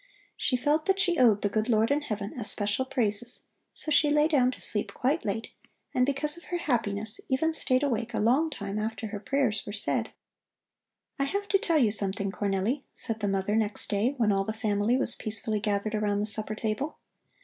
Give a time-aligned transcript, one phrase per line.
[0.35, 3.41] She felt that she owed the good Lord in Heaven especial praises,
[3.75, 5.49] so she lay down to sleep quite late,
[5.93, 9.73] and because of her happiness, even stayed awake a long time after her prayers were
[9.73, 10.09] said.
[11.19, 14.53] "I have to tell you something, Cornelli," said the mother next day, when all the
[14.53, 16.97] family was peacefully gathered around the supper table.